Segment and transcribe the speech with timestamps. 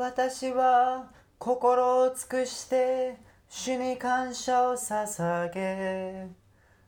[0.00, 3.18] 私は心を尽くして
[3.50, 6.26] 主に感謝を捧げ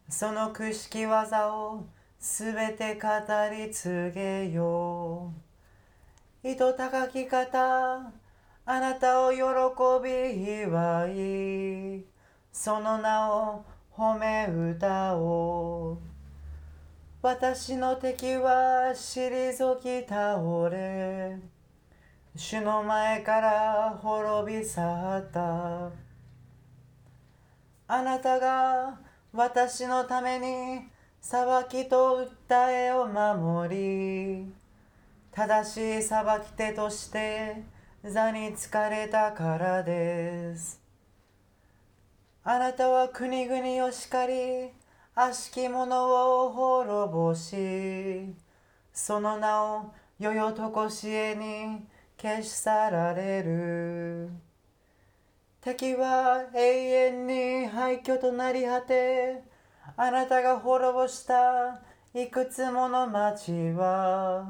[0.08, 1.84] そのくしき技を
[2.18, 3.10] すべて語
[3.54, 5.30] り継げよ
[6.42, 6.48] う。
[6.48, 8.10] 糸高き方
[8.64, 9.38] あなたを喜
[10.02, 12.04] び祝い
[12.50, 13.62] その名を
[13.94, 16.12] 褒め歌おう。
[17.20, 21.51] 私の敵は退き倒れ
[22.34, 25.90] 主の前から滅び去った
[27.88, 28.98] あなたが
[29.34, 30.88] 私のために
[31.20, 34.52] 裁きと訴えを守り
[35.30, 37.64] 正しい裁き手として
[38.02, 40.80] 座に疲れたからです。
[42.44, 44.70] あなたは国々を叱り、
[45.14, 48.34] 悪しき者を滅ぼし、
[48.92, 51.91] その名を世々とこしえに
[52.22, 54.30] 消し去られる。
[55.60, 59.42] 敵は永遠に廃墟となり果て、
[59.96, 61.82] あなたが滅ぼした
[62.14, 64.48] いくつもの町は、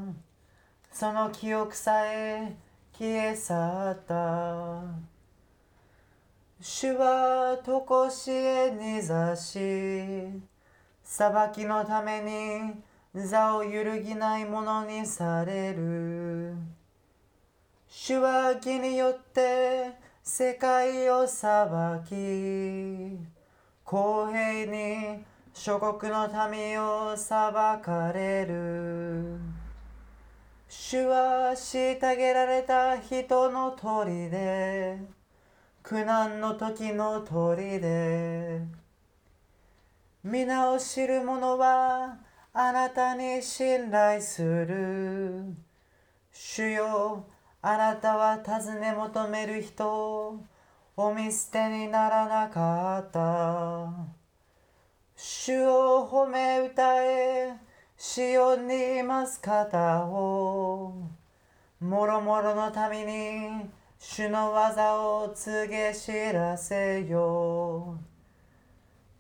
[0.93, 2.55] その記憶さえ
[2.93, 4.83] 消え去った
[6.61, 10.43] 主はとこしえに座し
[11.03, 16.55] 裁きのために座を揺るぎないものにされる
[17.95, 21.69] 主は義によって世界を裁
[22.09, 23.19] き
[23.85, 29.39] 公平に諸国の民を裁かれる
[30.69, 34.97] 主は虐げられた人の鳥で、
[35.83, 38.63] 苦難の時の鳥で、
[40.25, 42.17] 皆を知る者は
[42.55, 45.55] あなたに信頼する。
[46.33, 47.27] 主よ、
[47.63, 50.45] あなたは尋ね求める人を
[50.97, 53.89] お見捨てにならなかった。
[55.15, 57.55] 主を褒め歌え、
[57.97, 61.09] シオンにいます方を
[61.79, 67.97] もろもろの民に主の技を告げ知らせよ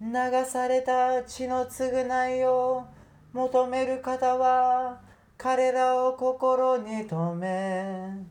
[0.01, 0.09] 流
[0.45, 2.87] された血の償いを
[3.33, 5.01] 求める方は
[5.39, 8.27] 彼らを心に留め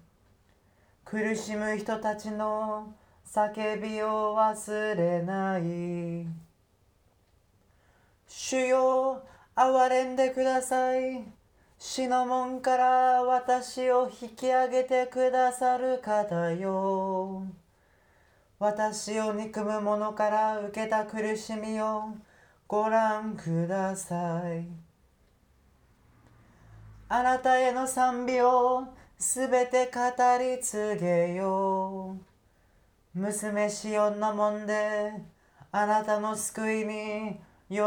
[1.03, 2.93] 苦しむ人たちの
[3.25, 6.27] 叫びを忘れない
[8.27, 9.23] 主よ
[9.55, 11.23] 憐れんでください。
[11.77, 17.43] 死の門から私を引き上げてくださる方よ。
[18.59, 22.15] 私を憎む者から受けた苦しみを
[22.67, 24.90] ご覧ください。
[27.13, 28.87] あなたへの賛美を
[29.19, 29.99] すべて語
[30.39, 32.15] り継げよ
[33.13, 33.19] う。
[33.19, 35.11] 娘シオンの門で
[35.73, 37.79] あなたの救いに喜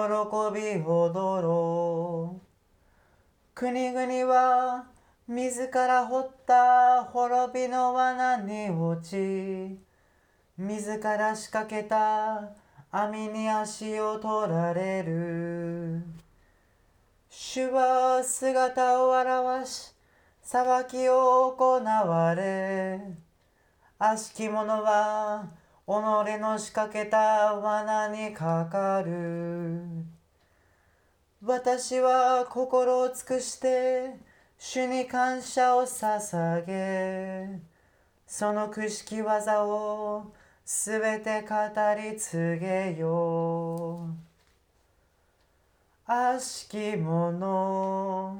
[0.52, 2.40] び踊ろう。
[3.54, 4.84] 国々は
[5.26, 9.78] 自ら掘った滅びの罠に落ち、
[10.58, 12.50] 自ら仕掛けた
[12.90, 16.23] 網に足を取られる。
[17.36, 19.10] 主は姿を
[19.60, 19.92] 現し、
[20.40, 23.00] 裁きを行われ、
[23.98, 25.48] 悪しき者は
[25.84, 29.82] 己の仕掛けた罠にかかる。
[31.44, 34.14] 私は心を尽くして
[34.56, 37.60] 主に感謝を捧げ、
[38.28, 40.32] そのくしき技を
[40.64, 41.56] すべて語
[42.00, 44.33] り継げよう。
[46.06, 48.36] 悪しき者、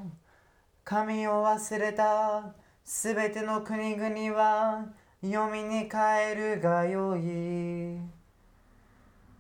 [0.85, 2.55] 神を忘れた
[2.85, 4.85] すべての国々は
[5.23, 8.01] 読みに変えるがよい。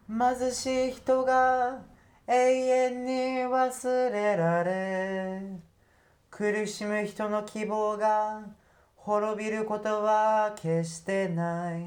[0.08, 1.82] 貧しい人が
[2.26, 3.12] 永遠に
[3.42, 5.42] 忘れられ
[6.30, 8.40] 苦しむ人の希望が
[8.96, 11.82] 滅びることは決してない。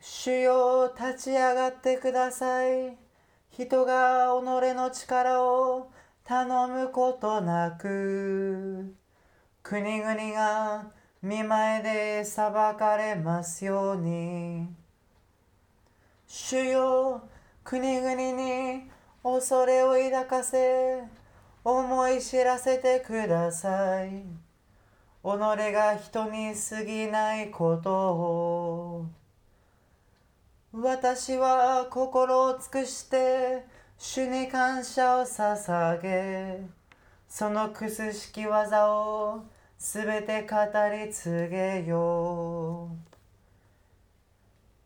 [0.00, 2.99] 主よ立ち上がってください。
[3.50, 4.44] 人が己
[4.74, 5.90] の力を
[6.24, 8.94] 頼むことなく
[9.62, 10.92] 国々が
[11.22, 14.68] 見前で裁かれますように。
[16.26, 17.28] 主よ、
[17.62, 18.88] 国々に
[19.22, 21.02] 恐れを抱かせ、
[21.62, 24.24] 思い知らせてください。
[25.22, 29.19] 己が人に過ぎないことを。
[30.72, 33.64] 私は心を尽くして
[33.98, 36.60] 主に感謝を捧げ、
[37.28, 39.42] そのくすしき技を
[39.76, 40.56] すべて語
[40.94, 42.96] り継げよう。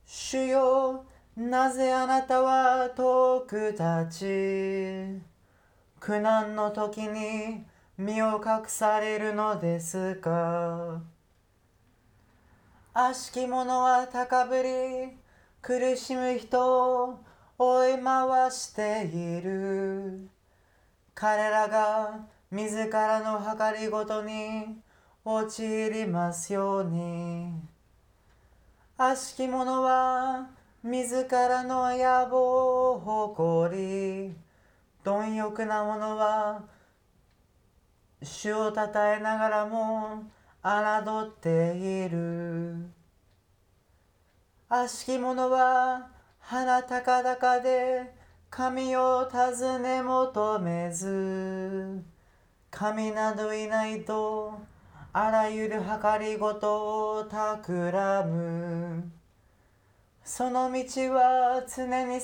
[0.06, 1.04] 主よ
[1.36, 5.20] なぜあなたは遠く立ち
[6.00, 7.62] 苦難の時に
[7.98, 11.02] 身を隠されるのですか？
[12.94, 15.23] 悪しき者は高ぶり
[15.66, 17.24] 苦しむ人を
[17.56, 20.28] 追い回している。
[21.14, 24.76] 彼らが自らの計りごとに
[25.24, 27.54] 陥りますように。
[28.98, 30.50] 悪しき者は
[30.82, 34.36] 自らの野望を誇り
[35.02, 36.62] 貪欲な者は
[38.22, 40.24] 主をたたえながらも
[40.62, 42.93] 侮っている。
[44.66, 46.08] 悪しき者は
[46.40, 48.14] 鼻高々で
[48.48, 52.02] 神を尋ね求めず
[52.70, 54.58] 神などいないと
[55.12, 59.12] あらゆる計りごとを企む。
[60.24, 60.80] その道
[61.12, 62.22] は常に栄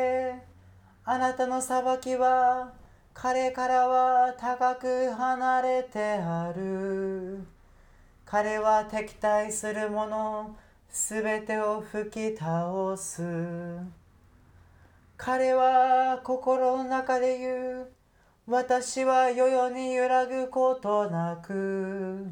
[0.00, 0.42] え
[1.04, 2.72] あなたの裁きは
[3.12, 7.44] 彼からは高く離れてある。
[8.24, 10.56] 彼は敵対する者
[10.92, 13.22] すべてを吹き倒す。
[15.16, 17.88] 彼は心の中で言う。
[18.46, 22.26] 私は世々に揺らぐことなく。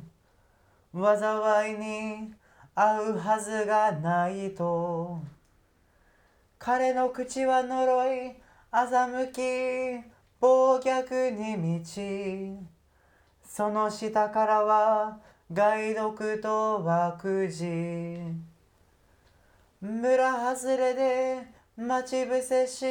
[0.92, 2.34] 災いに
[2.74, 5.22] 合うはずがないと。
[6.58, 8.34] 彼の口は呪い
[8.70, 10.06] 欺き
[10.38, 12.58] 暴虐に満ち。
[13.42, 15.18] その下からは
[15.50, 18.49] 害毒と悪事
[19.82, 22.84] 村外れで待ち伏せし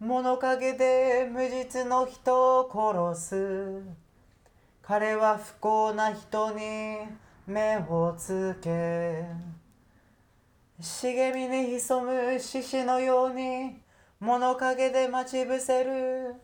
[0.00, 3.82] 物陰で無実の人を殺す。
[4.80, 7.00] 彼は不幸な人に
[7.46, 9.26] 目をつけ
[10.80, 13.76] 茂みに潜む獅子のように
[14.20, 16.34] 物陰で待ち伏せる。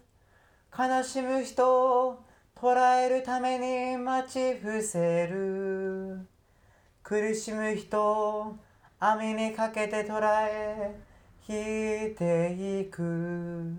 [0.79, 6.29] 悲しむ人を捕らえるために待ち伏せる。
[7.03, 8.57] 苦しむ人を
[9.03, 10.95] 網にかけて捕らえ
[11.49, 13.75] 引いていく。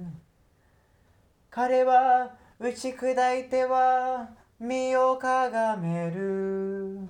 [1.52, 7.08] 彼は打ち砕いては身をかがめる。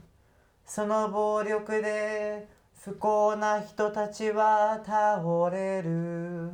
[0.65, 2.49] その暴力で
[2.81, 6.51] 不幸な人たちは倒れる。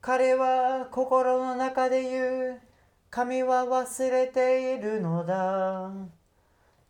[0.00, 2.60] 彼は心の中で言う
[3.08, 5.92] 神は忘れているのだ。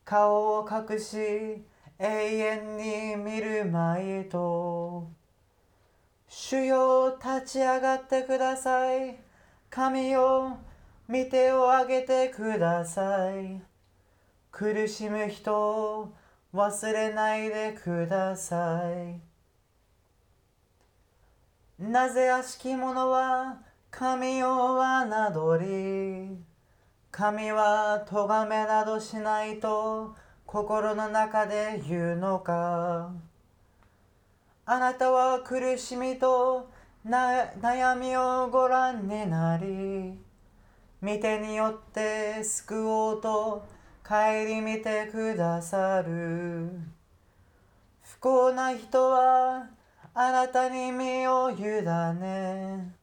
[0.06, 1.62] 顔を隠し
[1.98, 5.08] 永遠に見るまいと
[6.28, 9.16] 主よ立ち上がってください。
[9.70, 10.58] 神よ
[11.08, 13.62] 見てをあげてください。
[14.50, 16.12] 苦しむ人を
[16.52, 18.82] 忘れないでくださ
[21.78, 21.82] い。
[21.82, 23.58] なぜ悪しき者は
[23.90, 26.37] 神を侮り
[27.10, 30.14] 神は咎めなどしないと
[30.46, 33.10] 心の中で言うのか。
[34.64, 36.70] あなたは苦しみと
[37.04, 40.19] 悩みをご覧になり
[41.00, 43.66] 見てによって救おうと
[44.02, 44.14] 顧
[44.62, 46.71] みてくださる。
[48.02, 49.66] 不幸な人は
[50.14, 52.94] あなたに身を委ね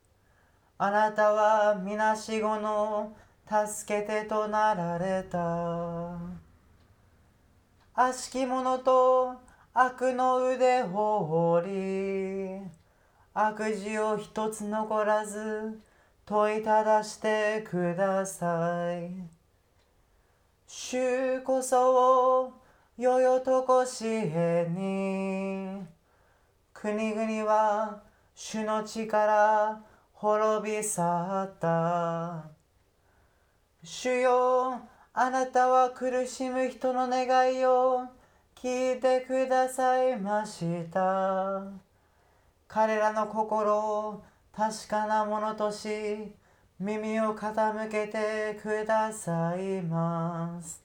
[0.77, 3.13] あなたはみなしごの
[3.47, 6.42] 助けてとなられた。
[7.95, 9.35] 悪しき者と
[9.71, 12.61] 悪の腕を折り
[13.35, 15.79] 悪事を一つ残らず
[16.25, 19.11] 問いただしてください。
[20.65, 22.53] 主こそを
[22.97, 25.85] よよとこしえに
[26.73, 28.01] 国々は
[28.33, 29.79] 主の力
[30.13, 32.45] 滅び去った。
[33.83, 34.81] 主よ
[35.15, 38.01] あなたは苦しむ人の願いを
[38.55, 41.61] 聞いてくださいました。
[42.67, 46.31] 彼らの心を確かなものとし
[46.79, 50.81] 耳を傾けてくださいます。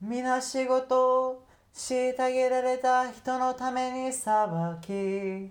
[0.00, 1.42] 皆仕事を
[1.74, 4.46] 虐げられた人のために裁
[4.82, 5.50] き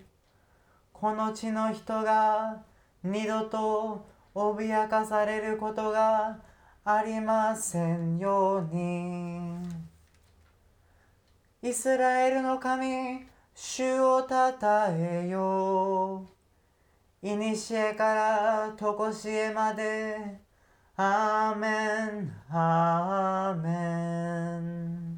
[0.94, 2.62] この地の人が
[3.04, 6.48] 二度と脅かされることが
[6.92, 9.62] ありませんように。
[11.62, 16.26] イスラエルの神主をたたえよ
[17.22, 17.26] う。
[17.26, 20.40] いにしえからとこしえまで。
[20.96, 23.70] アーメンアーメ
[24.58, 25.09] ン。